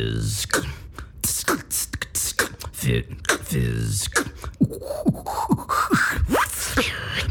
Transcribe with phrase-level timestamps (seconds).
[0.00, 0.46] Fizz.
[2.72, 3.06] Fit
[3.42, 4.08] Fizz.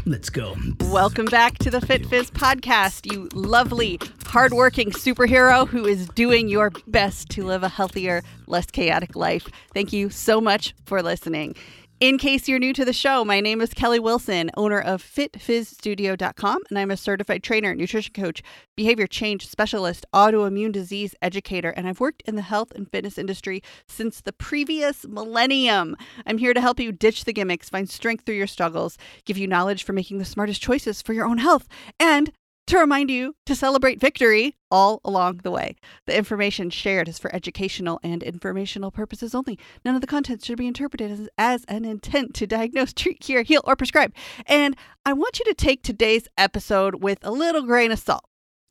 [0.06, 0.54] Let's go.
[0.82, 6.70] Welcome back to the Fit Fizz podcast, you lovely, hardworking superhero who is doing your
[6.86, 9.48] best to live a healthier, less chaotic life.
[9.74, 11.56] Thank you so much for listening.
[12.00, 16.62] In case you're new to the show, my name is Kelly Wilson, owner of FitFizzStudio.com,
[16.70, 18.42] and I'm a certified trainer, nutrition coach,
[18.74, 23.62] behavior change specialist, autoimmune disease educator, and I've worked in the health and fitness industry
[23.86, 25.94] since the previous millennium.
[26.24, 28.96] I'm here to help you ditch the gimmicks, find strength through your struggles,
[29.26, 32.32] give you knowledge for making the smartest choices for your own health, and
[32.70, 35.76] to remind you to celebrate victory all along the way.
[36.06, 39.58] The information shared is for educational and informational purposes only.
[39.84, 43.42] None of the content should be interpreted as, as, an intent to diagnose, treat, cure,
[43.42, 44.14] heal, or prescribe.
[44.46, 48.24] And I want you to take today's episode with a little grain of salt.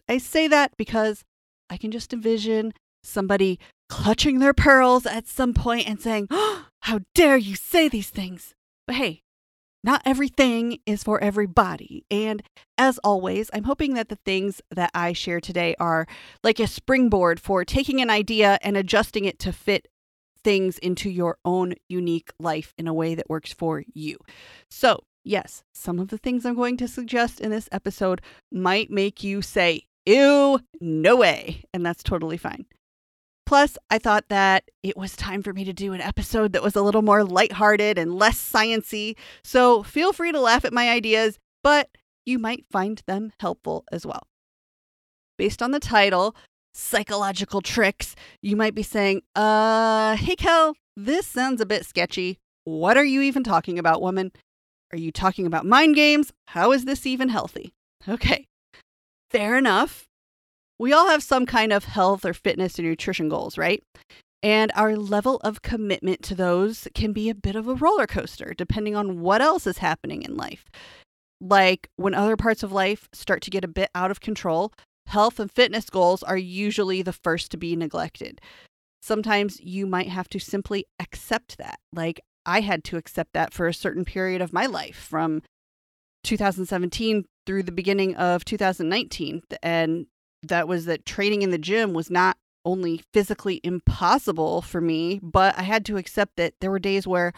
[0.08, 1.24] I say that because
[1.70, 2.74] I can just envision
[3.04, 3.60] somebody
[3.90, 8.56] clutching their pearls at some point and saying, oh, How dare you say these things?
[8.88, 9.22] But hey,
[9.84, 12.06] not everything is for everybody.
[12.12, 12.44] And
[12.78, 16.08] as always, I'm hoping that the things that I share today are
[16.44, 19.88] like a springboard for taking an idea and adjusting it to fit
[20.44, 24.18] things into your own unique life in a way that works for you.
[24.70, 29.24] So, yes, some of the things I'm going to suggest in this episode might make
[29.24, 31.64] you say, Ew, no way.
[31.74, 32.66] And that's totally fine.
[33.50, 36.76] Plus, I thought that it was time for me to do an episode that was
[36.76, 39.16] a little more lighthearted and less sciency.
[39.44, 41.90] So feel free to laugh at my ideas, but
[42.28, 44.28] you might find them helpful as well.
[45.36, 46.36] Based on the title,
[46.76, 52.38] Psychological Tricks, you might be saying, uh, hey Kel, this sounds a bit sketchy.
[52.66, 54.32] What are you even talking about, woman?
[54.92, 56.32] Are you talking about mind games?
[56.50, 57.74] How is this even healthy?
[58.08, 58.46] Okay,
[59.32, 60.09] fair enough
[60.80, 63.84] we all have some kind of health or fitness or nutrition goals, right?
[64.42, 68.54] And our level of commitment to those can be a bit of a roller coaster
[68.58, 70.66] depending on what else is happening in life.
[71.42, 74.72] Like when other parts of life start to get a bit out of control,
[75.08, 78.40] health and fitness goals are usually the first to be neglected.
[79.02, 81.80] Sometimes you might have to simply accept that.
[81.94, 85.42] Like I had to accept that for a certain period of my life from
[86.24, 89.42] 2017 through the beginning of 2019.
[89.62, 90.06] And
[90.44, 95.58] that was that training in the gym was not only physically impossible for me, but
[95.58, 97.34] I had to accept that there were days where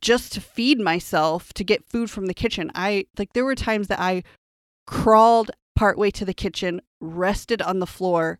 [0.00, 3.88] just to feed myself, to get food from the kitchen, I like there were times
[3.88, 4.22] that I
[4.86, 8.38] crawled partway to the kitchen, rested on the floor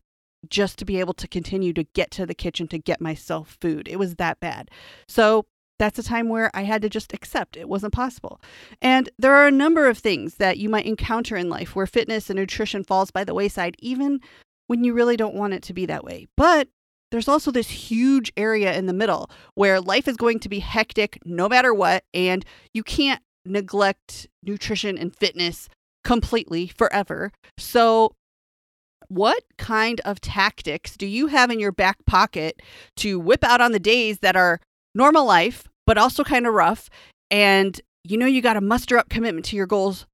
[0.48, 3.86] just to be able to continue to get to the kitchen to get myself food.
[3.88, 4.70] It was that bad.
[5.06, 5.46] So
[5.78, 8.40] that's a time where I had to just accept it wasn't possible.
[8.80, 12.30] And there are a number of things that you might encounter in life where fitness
[12.30, 14.20] and nutrition falls by the wayside, even
[14.66, 16.26] when you really don't want it to be that way.
[16.36, 16.68] But
[17.10, 21.18] there's also this huge area in the middle where life is going to be hectic
[21.24, 25.68] no matter what, and you can't neglect nutrition and fitness
[26.04, 27.30] completely forever.
[27.58, 28.14] So,
[29.08, 32.62] what kind of tactics do you have in your back pocket
[32.96, 34.58] to whip out on the days that are
[34.94, 36.88] normal life, but also kind of rough.
[37.30, 40.06] And you know, you got to muster up commitment to your goals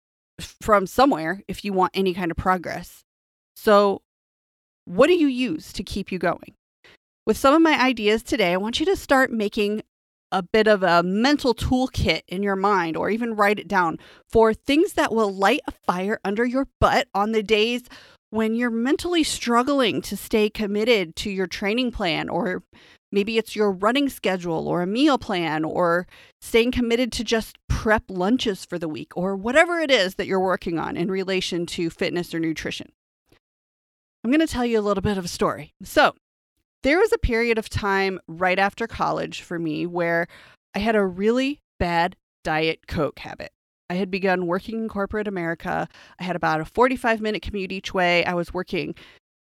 [0.61, 3.03] from somewhere if you want any kind of progress.
[3.57, 4.03] So,
[4.85, 6.55] what do you use to keep you going?
[7.27, 9.83] With some of my ideas today, I want you to start making
[10.31, 14.53] a bit of a mental toolkit in your mind or even write it down for
[14.53, 17.83] things that will light a fire under your butt on the days
[18.31, 22.63] when you're mentally struggling to stay committed to your training plan or
[23.11, 26.07] Maybe it's your running schedule or a meal plan or
[26.41, 30.41] staying committed to just prep lunches for the week or whatever it is that you're
[30.41, 32.93] working on in relation to fitness or nutrition.
[34.23, 35.73] I'm going to tell you a little bit of a story.
[35.83, 36.15] So,
[36.83, 40.29] there was a period of time right after college for me where
[40.75, 42.15] I had a really bad
[42.45, 43.51] diet Coke habit.
[43.91, 45.89] I had begun working in corporate America.
[46.19, 48.25] I had about a 45 minute commute each way.
[48.25, 48.95] I was working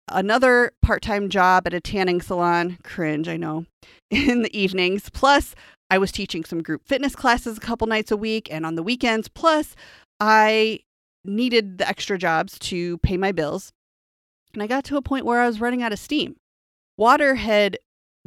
[0.09, 3.67] another part time job at a tanning salon, cringe, I know,
[4.11, 5.09] in the evenings.
[5.11, 5.55] Plus,
[5.91, 8.83] I was teaching some group fitness classes a couple nights a week and on the
[8.83, 9.29] weekends.
[9.29, 9.75] Plus,
[10.21, 10.81] I
[11.25, 13.73] needed the extra jobs to pay my bills.
[14.53, 16.37] And I got to a point where I was running out of steam.
[16.97, 17.79] Water had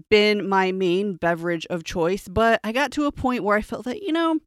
[0.09, 3.85] been my main beverage of choice, but I got to a point where I felt
[3.85, 4.39] that, you know,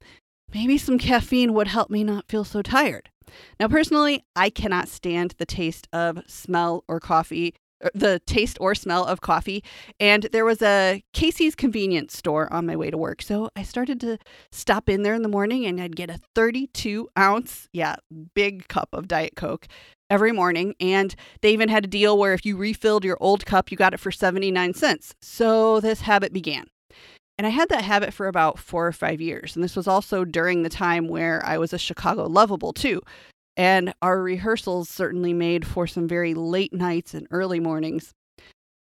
[0.54, 3.10] maybe some caffeine would help me not feel so tired.
[3.58, 7.54] Now, personally, I cannot stand the taste of smell or coffee
[7.84, 9.62] er, the taste or smell of coffee.
[9.98, 13.22] And there was a Casey's convenience store on my way to work.
[13.22, 14.18] So I started to
[14.50, 17.96] stop in there in the morning and I'd get a 32 ounce, yeah,
[18.34, 19.66] big cup of Diet Coke
[20.08, 20.74] every morning.
[20.80, 23.94] And they even had a deal where if you refilled your old cup, you got
[23.94, 25.14] it for 79 cents.
[25.22, 26.66] So this habit began.
[27.40, 29.56] And I had that habit for about four or five years.
[29.56, 33.00] And this was also during the time where I was a Chicago Luvabull, too.
[33.56, 38.12] And our rehearsals certainly made for some very late nights and early mornings.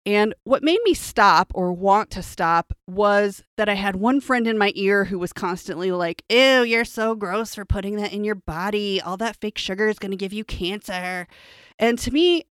[0.05, 4.47] And what made me stop or want to stop was that I had one friend
[4.47, 8.23] in my ear who was constantly like, Ew, you're so gross for putting that in
[8.23, 9.01] your body.
[9.01, 11.27] All that fake sugar is going to give you cancer.
[11.77, 12.45] And to me,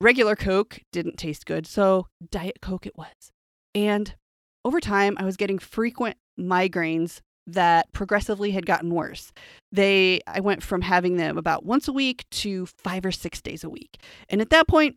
[0.00, 1.64] regular Coke didn't taste good.
[1.64, 3.30] So Diet Coke it was.
[3.72, 4.16] And
[4.64, 9.32] over time, I was getting frequent migraines that progressively had gotten worse.
[9.72, 13.64] They I went from having them about once a week to 5 or 6 days
[13.64, 13.98] a week.
[14.28, 14.96] And at that point,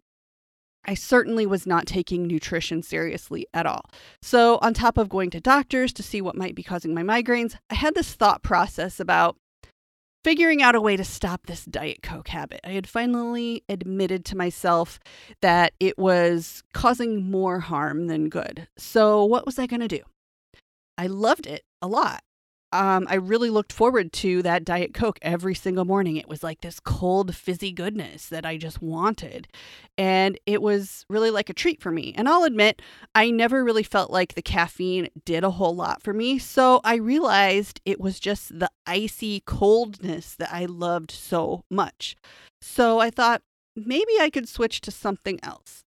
[0.85, 3.85] I certainly was not taking nutrition seriously at all.
[4.21, 7.55] So, on top of going to doctors to see what might be causing my migraines,
[7.69, 9.37] I had this thought process about
[10.23, 12.61] figuring out a way to stop this Diet Coke habit.
[12.63, 14.99] I had finally admitted to myself
[15.41, 18.67] that it was causing more harm than good.
[18.77, 20.01] So, what was I going to do?
[20.97, 22.21] I loved it a lot
[22.73, 26.17] um, I really looked forward to that Diet Coke every single morning.
[26.17, 29.47] It was like this cold, fizzy goodness that I just wanted.
[29.97, 32.13] And it was really like a treat for me.
[32.15, 32.81] And I'll admit,
[33.13, 36.39] I never really felt like the caffeine did a whole lot for me.
[36.39, 42.15] So I realized it was just the icy coldness that I loved so much.
[42.61, 43.41] So I thought
[43.75, 45.83] maybe I could switch to something else.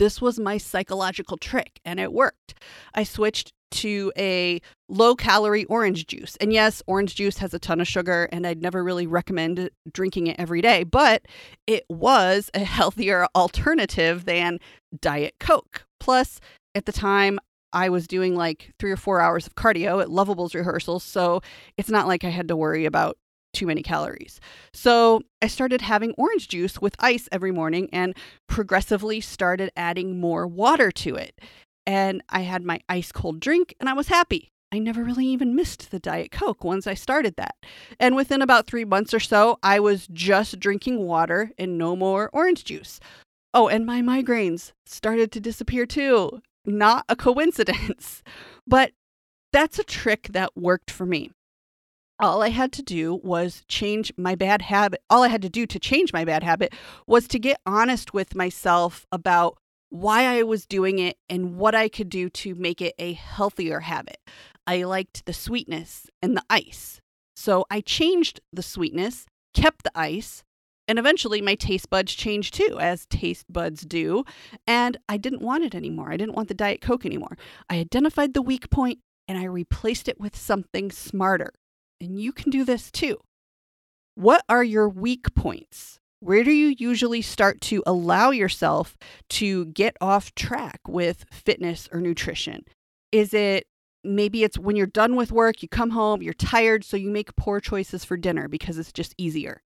[0.00, 2.54] This was my psychological trick, and it worked.
[2.94, 6.38] I switched to a low calorie orange juice.
[6.40, 10.28] And yes, orange juice has a ton of sugar, and I'd never really recommend drinking
[10.28, 11.26] it every day, but
[11.66, 14.58] it was a healthier alternative than
[14.98, 15.84] Diet Coke.
[16.00, 16.40] Plus,
[16.74, 17.38] at the time,
[17.74, 21.42] I was doing like three or four hours of cardio at Luvabulls rehearsals, so
[21.76, 23.18] it's not like I had to worry about
[23.52, 24.40] too many calories.
[24.72, 28.14] So I started having orange juice with ice every morning and
[28.48, 31.40] progressively started adding more water to it
[31.86, 34.52] and I had my ice cold drink and I was happy.
[34.72, 37.56] I never really even missed the Diet Coke once I started that.
[37.98, 42.30] And within about three months or so, I was just drinking water and no more
[42.32, 43.00] orange juice.
[43.52, 46.40] Oh, and my migraines started to disappear too.
[46.64, 48.22] Not a coincidence,
[48.66, 48.92] but
[49.52, 51.32] that's a trick that worked for me.
[52.20, 55.02] All I had to do was change my bad habit.
[55.08, 56.74] All I had to do to change my bad habit
[57.06, 59.56] was to get honest with myself about
[59.88, 63.80] why I was doing it and what I could do to make it a healthier
[63.80, 64.18] habit.
[64.66, 67.00] I liked the sweetness and the ice.
[67.34, 69.24] So I changed the sweetness,
[69.54, 70.44] kept the ice,
[70.86, 74.24] and eventually my taste buds changed too, as taste buds do.
[74.66, 76.12] And I didn't want it anymore.
[76.12, 77.38] I didn't want the Diet Coke anymore.
[77.70, 81.52] I identified the weak point and I replaced it with something smarter.
[82.00, 83.18] And you can do this too.
[84.14, 85.98] What are your weak points?
[86.20, 88.96] Where do you usually start to allow yourself
[89.30, 92.64] to get off track with fitness or nutrition?
[93.12, 93.66] Is it
[94.04, 97.34] maybe it's when you're done with work, you come home, you're tired, so you make
[97.36, 99.62] poor choices for dinner because it's just easier?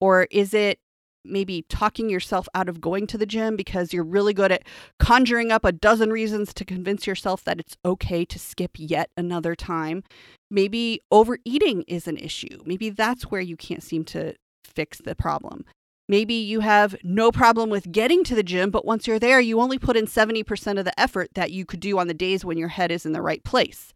[0.00, 0.78] Or is it
[1.24, 4.62] maybe talking yourself out of going to the gym because you're really good at
[4.98, 9.54] conjuring up a dozen reasons to convince yourself that it's okay to skip yet another
[9.54, 10.02] time?
[10.50, 12.58] Maybe overeating is an issue.
[12.64, 14.34] Maybe that's where you can't seem to
[14.64, 15.64] fix the problem.
[16.08, 19.60] Maybe you have no problem with getting to the gym, but once you're there, you
[19.60, 22.58] only put in 70% of the effort that you could do on the days when
[22.58, 23.94] your head is in the right place.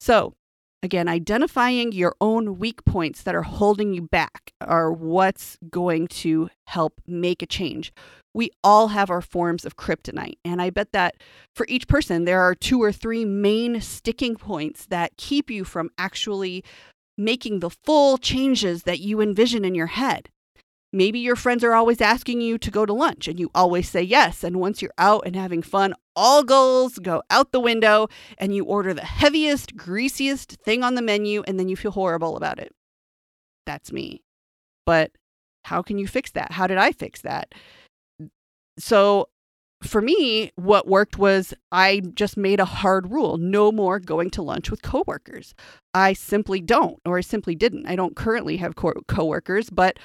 [0.00, 0.34] So,
[0.84, 6.50] again, identifying your own weak points that are holding you back are what's going to
[6.66, 7.92] help make a change.
[8.34, 11.16] We all have our forms of kryptonite, and I bet that
[11.54, 15.90] for each person, there are two or three main sticking points that keep you from
[15.96, 16.62] actually
[17.16, 20.28] making the full changes that you envision in your head.
[20.94, 24.00] Maybe your friends are always asking you to go to lunch and you always say
[24.00, 24.44] yes.
[24.44, 28.06] And once you're out and having fun, all goals go out the window
[28.38, 32.36] and you order the heaviest, greasiest thing on the menu and then you feel horrible
[32.36, 32.70] about it.
[33.66, 34.22] That's me.
[34.86, 35.10] But
[35.64, 36.52] how can you fix that?
[36.52, 37.52] How did I fix that?
[38.78, 39.30] So
[39.82, 44.42] for me, what worked was I just made a hard rule no more going to
[44.42, 45.56] lunch with coworkers.
[45.92, 47.86] I simply don't, or I simply didn't.
[47.86, 49.98] I don't currently have co- coworkers, but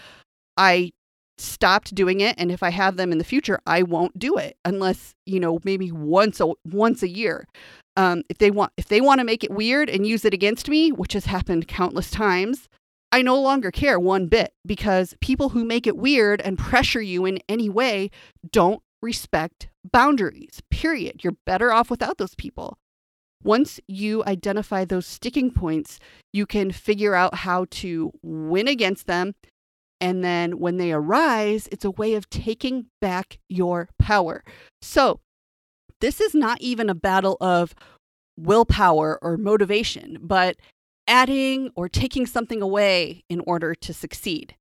[0.60, 0.92] I
[1.39, 4.58] stopped doing it and if I have them in the future, I won't do it
[4.66, 7.48] unless, you know, maybe once a once a year.
[7.96, 10.70] Um, if they want if they want to make it weird and use it against
[10.70, 12.68] me, which has happened countless times,
[13.12, 17.25] I no longer care one bit because people who make it weird and pressure you
[17.25, 18.12] in any way
[18.51, 21.24] don't respect boundaries, period.
[21.24, 22.78] You're better off without those people.
[23.42, 25.98] Once you identify those sticking points,
[26.34, 29.34] you can figure out how to win against them.
[30.01, 34.44] And then when they arise, it's a way of taking back your power.
[34.82, 35.20] So,
[36.01, 37.75] this is not even a battle of
[38.38, 40.56] willpower or motivation, but
[41.08, 44.56] adding or taking something away in order to succeed.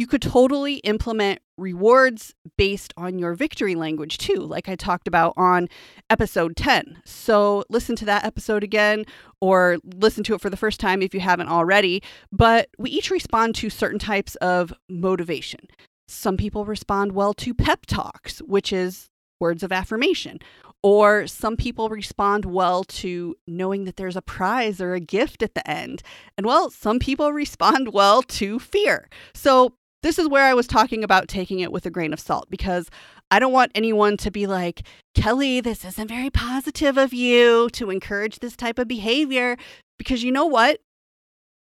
[0.00, 5.34] You could totally implement rewards based on your victory language too, like I talked about
[5.36, 5.68] on
[6.08, 7.02] episode 10.
[7.04, 9.04] So listen to that episode again
[9.42, 12.02] or listen to it for the first time if you haven't already.
[12.32, 15.60] But we each respond to certain types of motivation.
[16.08, 20.38] Some people respond well to pep talks, which is words of affirmation.
[20.82, 25.54] Or some people respond well to knowing that there's a prize or a gift at
[25.54, 26.02] the end.
[26.38, 29.10] And well, some people respond well to fear.
[29.34, 32.48] So this is where I was talking about taking it with a grain of salt
[32.50, 32.90] because
[33.30, 34.82] I don't want anyone to be like,
[35.14, 39.56] Kelly, this isn't very positive of you to encourage this type of behavior.
[39.98, 40.80] Because you know what?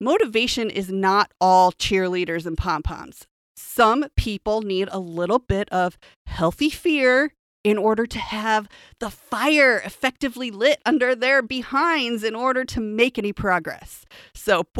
[0.00, 3.26] Motivation is not all cheerleaders and pom poms.
[3.56, 7.32] Some people need a little bit of healthy fear
[7.64, 8.68] in order to have
[9.00, 14.04] the fire effectively lit under their behinds in order to make any progress.
[14.34, 14.64] So,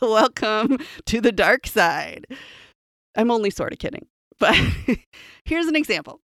[0.00, 2.26] welcome to the dark side.
[3.16, 4.06] I'm only sort of kidding,
[4.38, 4.56] but
[5.44, 6.20] here's an example.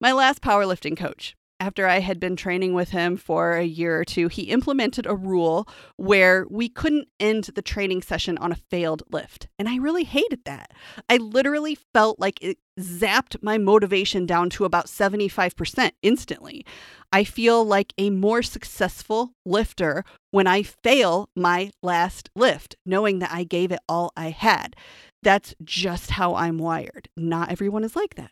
[0.00, 4.04] My last powerlifting coach, after I had been training with him for a year or
[4.04, 9.02] two, he implemented a rule where we couldn't end the training session on a failed
[9.10, 9.48] lift.
[9.58, 10.72] And I really hated that.
[11.08, 16.66] I literally felt like it zapped my motivation down to about 75% instantly.
[17.10, 23.32] I feel like a more successful lifter when I fail my last lift, knowing that
[23.32, 24.76] I gave it all I had.
[25.22, 27.08] That's just how I'm wired.
[27.16, 28.30] Not everyone is like that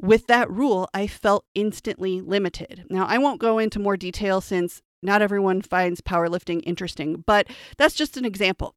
[0.00, 2.84] with that rule, I felt instantly limited.
[2.88, 7.94] Now, I won't go into more detail since not everyone finds powerlifting interesting, but that's
[7.94, 8.74] just an example.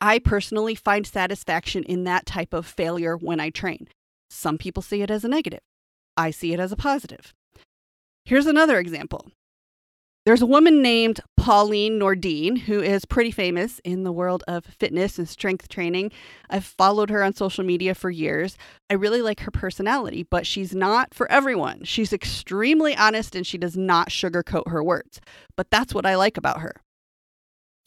[0.00, 3.88] I personally find satisfaction in that type of failure when I train.
[4.30, 5.60] Some people see it as a negative.
[6.16, 7.34] I see it as a positive.
[8.24, 9.30] Here's another example.
[10.28, 15.18] There's a woman named Pauline Nordin who is pretty famous in the world of fitness
[15.18, 16.12] and strength training.
[16.50, 18.58] I've followed her on social media for years.
[18.90, 21.82] I really like her personality, but she's not for everyone.
[21.84, 25.18] She's extremely honest and she does not sugarcoat her words.
[25.56, 26.74] But that's what I like about her.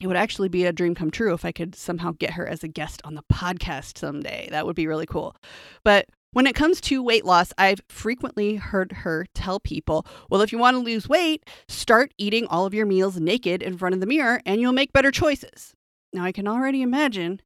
[0.02, 2.64] It would actually be a dream come true if I could somehow get her as
[2.64, 4.48] a guest on the podcast someday.
[4.50, 5.36] That would be really cool.
[5.84, 10.52] But when it comes to weight loss, I've frequently heard her tell people, well, if
[10.52, 14.00] you want to lose weight, start eating all of your meals naked in front of
[14.02, 15.74] the mirror and you'll make better choices.
[16.14, 17.42] Now, I can already imagine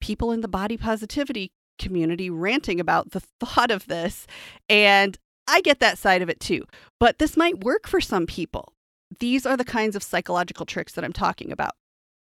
[0.00, 4.26] people in the body positivity community ranting about the thought of this.
[4.68, 5.16] And
[5.48, 6.64] I get that side of it too.
[6.98, 8.72] But this might work for some people.
[9.20, 11.72] These are the kinds of psychological tricks that I'm talking about.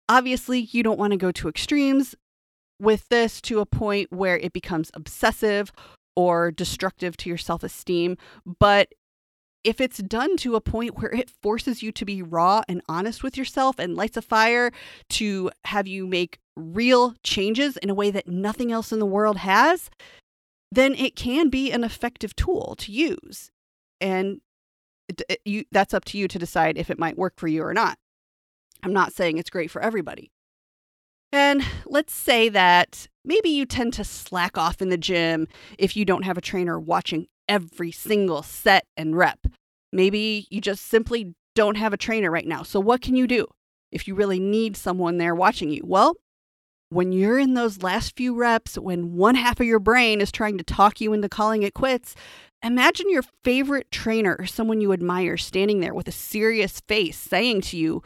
[0.07, 2.13] Obviously, you don't want to go to extremes
[2.79, 5.71] with this to a point where it becomes obsessive
[6.15, 8.17] or destructive to your self esteem.
[8.59, 8.93] But
[9.63, 13.23] if it's done to a point where it forces you to be raw and honest
[13.23, 14.71] with yourself and lights a fire
[15.09, 19.37] to have you make real changes in a way that nothing else in the world
[19.37, 19.89] has,
[20.71, 23.49] then it can be an effective tool to use.
[23.99, 24.39] And
[25.09, 27.63] it, it, you, that's up to you to decide if it might work for you
[27.63, 27.97] or not.
[28.83, 30.31] I'm not saying it's great for everybody.
[31.35, 36.05] And let's say that maybe you tend to slack off in the gym if you
[36.05, 39.39] don't have a trainer watching every single set and rep.
[39.91, 42.63] Maybe you just simply don't have a trainer right now.
[42.63, 43.47] So, what can you do
[43.91, 45.81] if you really need someone there watching you?
[45.83, 46.15] Well,
[46.87, 50.57] when you're in those last few reps, when one half of your brain is trying
[50.57, 52.15] to talk you into calling it quits,
[52.63, 57.59] imagine your favorite trainer or someone you admire standing there with a serious face saying
[57.59, 58.01] to you,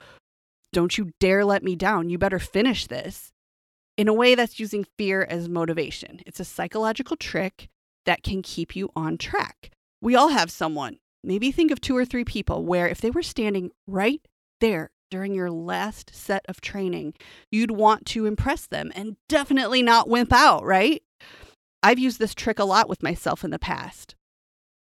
[0.72, 2.10] don't you dare let me down.
[2.10, 3.32] You better finish this.
[3.98, 6.22] In a way that's using fear as motivation.
[6.26, 7.68] It's a psychological trick
[8.06, 9.72] that can keep you on track.
[10.02, 13.22] We all have someone, maybe think of two or three people, where if they were
[13.22, 14.22] standing right
[14.62, 17.14] there during your last set of training,
[17.52, 21.04] you'd want to impress them and definitely not wimp out, right?
[21.84, 24.16] I've used this trick a lot with myself in the past.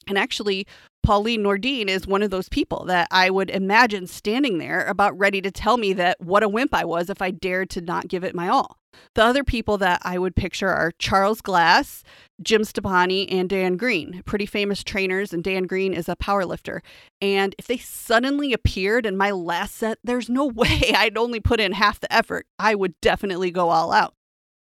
[0.08, 0.68] And actually,
[1.08, 5.42] Pauline Nordin is one of those people that I would imagine standing there about ready
[5.42, 8.26] to tell me that what a wimp I was if I dared to not give
[8.26, 8.78] it my all.
[9.14, 12.04] The other people that I would picture are Charles Glass,
[12.42, 16.82] Jim Stoppani, and Dan Green, pretty famous trainers, and Dan Green is a powerlifter.
[17.22, 21.62] And if they suddenly appeared in my last set, there's no way I'd only put
[21.62, 22.48] in half the effort.
[22.60, 24.17] I would definitely go all out.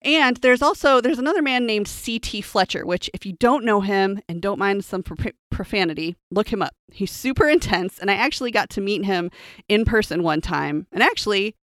[0.05, 2.43] And there's also there's another man named C.T.
[2.43, 6.63] Fletcher, which if you don't know him and don't mind some pro- profanity, look him
[6.63, 6.75] up.
[6.93, 9.31] He's super intense, and I actually got to meet him
[9.69, 10.87] in person one time.
[10.93, 11.57] And actually,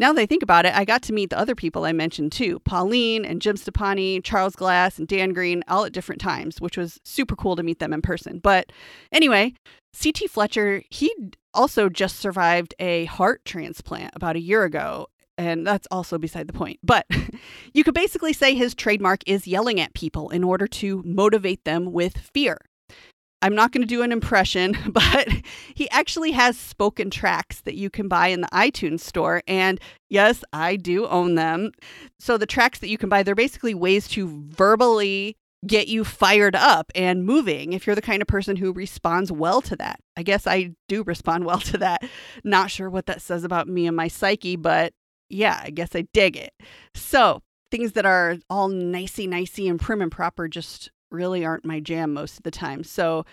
[0.00, 2.32] now that I think about it, I got to meet the other people I mentioned
[2.32, 6.76] too Pauline and Jim Stoppani, Charles Glass, and Dan Green, all at different times, which
[6.76, 8.40] was super cool to meet them in person.
[8.40, 8.72] But
[9.12, 9.52] anyway,
[9.92, 10.26] C.T.
[10.26, 11.14] Fletcher, he
[11.52, 15.08] also just survived a heart transplant about a year ago.
[15.40, 16.78] And that's also beside the point.
[16.82, 17.06] But
[17.72, 21.92] you could basically say his trademark is yelling at people in order to motivate them
[21.92, 22.58] with fear.
[23.40, 25.28] I'm not going to do an impression, but
[25.74, 29.42] he actually has spoken tracks that you can buy in the iTunes store.
[29.48, 29.80] And
[30.10, 31.72] yes, I do own them.
[32.18, 36.56] So the tracks that you can buy, they're basically ways to verbally get you fired
[36.56, 40.00] up and moving if you're the kind of person who responds well to that.
[40.18, 42.02] I guess I do respond well to that.
[42.44, 44.92] Not sure what that says about me and my psyche, but
[45.30, 46.52] yeah, I guess I dig it.
[46.94, 51.80] So, things that are all nicey nicey and prim and proper just really aren't my
[51.80, 52.84] jam most of the time.
[52.84, 53.24] So,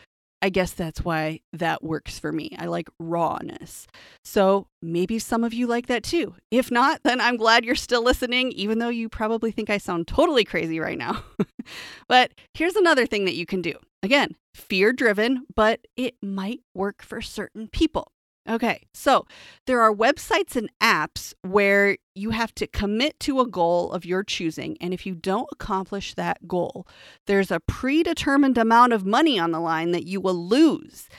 [0.42, 2.56] I guess that's why that works for me.
[2.60, 3.88] I like rawness.
[4.24, 6.36] So maybe some of you like that too.
[6.52, 10.08] If not, then I'm glad you're still listening, even though you probably think I sound
[10.08, 11.24] totally crazy right now.
[12.08, 13.74] but here's another thing that you can do.
[14.04, 18.12] Again, fear driven, but it might work for certain people.
[18.50, 19.26] Okay, so
[19.66, 24.24] there are websites and apps where you have to commit to a goal of your
[24.24, 24.78] choosing.
[24.80, 26.88] And if you don't accomplish that goal,
[27.26, 31.10] there's a predetermined amount of money on the line that you will lose.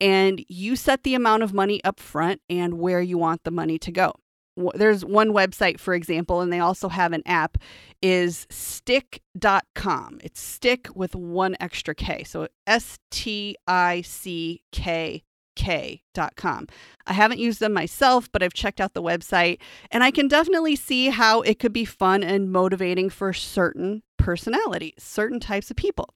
[0.00, 3.78] And you set the amount of money up front and where you want the money
[3.80, 4.14] to go.
[4.74, 7.58] There's one website, for example, and they also have an app,
[8.02, 10.18] is stickk.com.
[10.22, 12.24] It's stick with one extra K.
[12.24, 15.22] So S T I C K
[15.58, 16.68] k.com.
[17.06, 19.58] I haven't used them myself, but I've checked out the website
[19.90, 24.94] and I can definitely see how it could be fun and motivating for certain personalities,
[24.98, 26.14] certain types of people.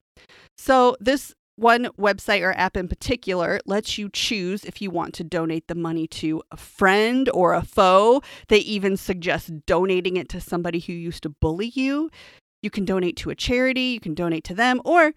[0.57, 5.23] So, this one website or app in particular lets you choose if you want to
[5.23, 8.21] donate the money to a friend or a foe.
[8.47, 12.09] They even suggest donating it to somebody who used to bully you.
[12.63, 15.13] You can donate to a charity, you can donate to them, or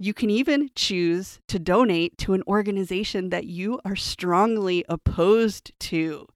[0.00, 6.26] you can even choose to donate to an organization that you are strongly opposed to.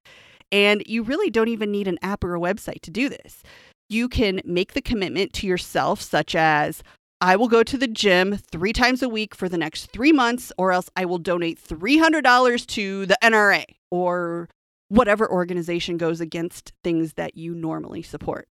[0.53, 3.43] And you really don't even need an app or a website to do this.
[3.89, 6.83] You can make the commitment to yourself, such as,
[7.23, 10.53] I will go to the gym three times a week for the next three months,
[10.59, 14.51] or else I will donate $300 to the NRA or
[14.89, 18.47] whatever organization goes against things that you normally support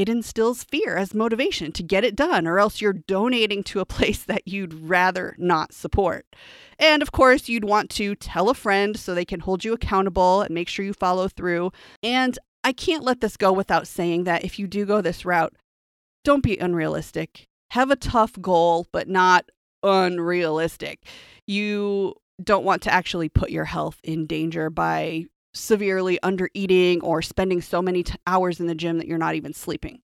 [0.00, 3.84] it instills fear as motivation to get it done, or else you're donating to a
[3.86, 6.24] place that you'd rather not support.
[6.78, 10.40] And of course, you'd want to tell a friend so they can hold you accountable
[10.40, 11.72] and make sure you follow through.
[12.02, 15.54] And I can't let this go without saying that if you do go this route,
[16.24, 17.46] don't be unrealistic.
[17.72, 19.50] Have a tough goal, but not
[19.82, 21.00] unrealistic.
[21.46, 27.22] You don't want to actually put your health in danger by severely under eating or
[27.22, 30.00] spending so many t- hours in the gym that you're not even sleeping.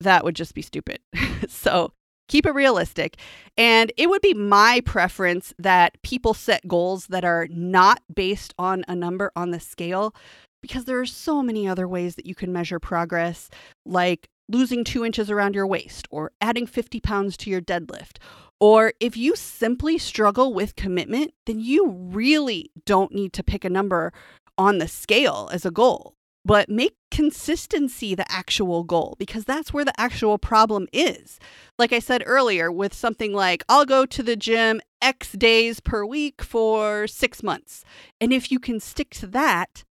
[0.00, 1.00] That would just be stupid.
[1.48, 1.92] so
[2.28, 3.16] keep it realistic.
[3.56, 8.84] And it would be my preference that people set goals that are not based on
[8.88, 10.14] a number on the scale
[10.62, 13.50] because there are so many other ways that you can measure progress,
[13.84, 18.18] like losing two inches around your waist or adding 50 pounds to your deadlift.
[18.60, 23.70] Or if you simply struggle with commitment, then you really don't need to pick a
[23.70, 24.12] number
[24.58, 29.84] on the scale as a goal, but make consistency the actual goal because that's where
[29.84, 31.38] the actual problem is.
[31.78, 36.04] Like I said earlier, with something like, I'll go to the gym X days per
[36.04, 37.84] week for six months.
[38.20, 39.84] And if you can stick to that,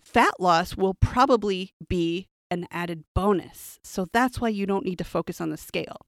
[0.00, 3.78] fat loss will probably be an added bonus.
[3.82, 5.98] So that's why you don't need to focus on the scale.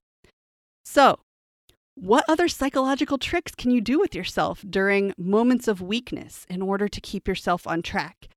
[0.85, 1.19] So,
[1.95, 6.87] what other psychological tricks can you do with yourself during moments of weakness in order
[6.87, 8.29] to keep yourself on track?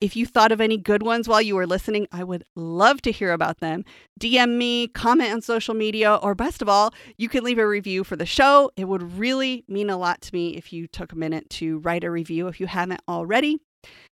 [0.00, 3.12] If you thought of any good ones while you were listening, I would love to
[3.12, 3.84] hear about them.
[4.20, 8.04] DM me, comment on social media, or best of all, you can leave a review
[8.04, 8.70] for the show.
[8.76, 12.04] It would really mean a lot to me if you took a minute to write
[12.04, 13.58] a review if you haven't already.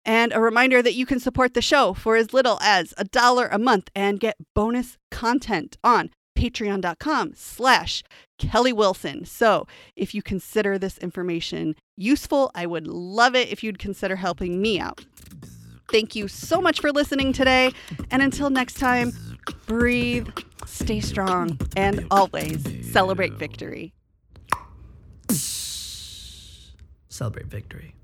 [0.04, 3.48] And a reminder that you can support the show for as little as a dollar
[3.48, 8.02] a month and get bonus content on patreon.com slash
[8.38, 9.26] Kelly Wilson.
[9.26, 14.62] So if you consider this information useful, I would love it if you'd consider helping
[14.62, 15.04] me out.
[15.90, 17.72] Thank you so much for listening today.
[18.10, 19.12] And until next time,
[19.66, 20.28] breathe,
[20.64, 23.92] stay strong, and always celebrate victory.
[27.08, 27.94] Celebrate victory.